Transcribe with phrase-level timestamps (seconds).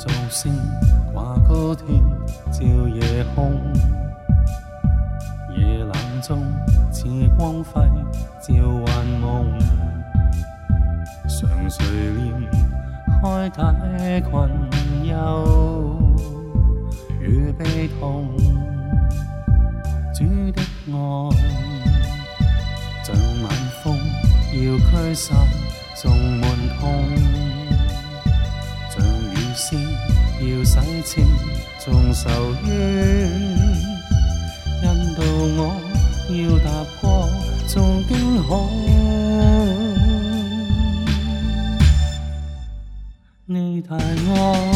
[0.00, 0.50] 做星
[1.12, 2.02] 划过天，
[2.50, 3.52] 照夜空。
[5.54, 5.92] 夜冷
[6.22, 6.42] 中，
[6.90, 7.04] 似
[7.36, 7.82] 光辉
[8.40, 8.54] 照
[8.86, 9.52] 幻梦。
[11.28, 12.50] 常睡念，
[13.22, 14.50] 开解困
[15.04, 15.98] 忧
[17.20, 18.26] 与悲痛。
[20.14, 20.24] 主
[20.54, 20.62] 的
[20.94, 21.30] 爱，
[23.04, 23.52] 像晚
[23.84, 23.94] 风，
[24.54, 25.36] 要驱散
[26.00, 26.42] 众闷
[26.80, 27.59] 痛。
[29.62, 31.22] 要洗清
[31.84, 32.30] 仲愁
[32.66, 33.30] 冤，
[34.82, 35.22] 引导
[35.58, 35.76] 我
[36.30, 37.28] 要踏过
[37.68, 38.68] 仲惊恐。
[43.44, 44.72] 你太爱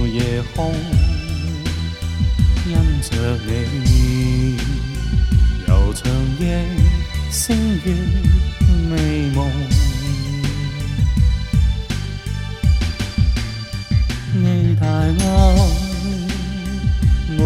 [0.07, 0.73] 夜空，
[2.69, 3.92] 因着你。